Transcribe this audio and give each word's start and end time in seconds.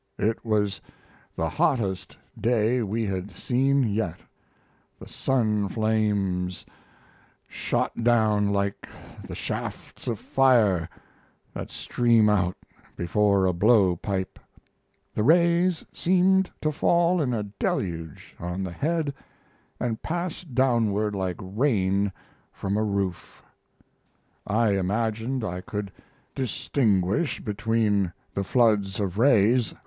It 0.17 0.43
was 0.43 0.81
the 1.35 1.47
hottest 1.47 2.17
day 2.35 2.81
we 2.81 3.05
had 3.05 3.29
seen 3.29 3.83
yet 3.83 4.19
the 4.99 5.07
sun 5.07 5.69
flames 5.69 6.65
shot 7.47 8.03
down 8.03 8.47
like 8.51 8.89
the 9.23 9.35
shafts 9.35 10.07
of 10.07 10.17
fire 10.17 10.89
that 11.53 11.69
stream 11.69 12.29
out 12.29 12.57
before 12.95 13.45
a 13.45 13.53
blow 13.53 13.95
pipe; 13.95 14.39
the 15.13 15.21
rays 15.21 15.85
seemed 15.93 16.49
to 16.61 16.71
fall 16.71 17.21
in 17.21 17.31
a 17.31 17.43
deluge 17.43 18.35
on 18.39 18.63
the 18.63 18.71
head 18.71 19.13
and 19.79 20.01
pass 20.01 20.41
downward 20.43 21.13
like 21.13 21.37
rain 21.39 22.11
from 22.51 22.75
a 22.75 22.83
roof. 22.83 23.43
I 24.47 24.71
imagined 24.79 25.43
I 25.43 25.61
could 25.61 25.91
distinguish 26.33 27.39
between 27.39 28.11
the 28.33 28.43
floods 28.43 28.99
of 28.99 29.19
rays. 29.19 29.75